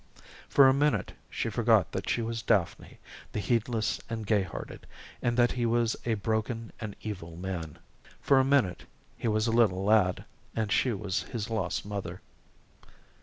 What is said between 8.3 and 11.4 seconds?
a minute he was a little lad, and she was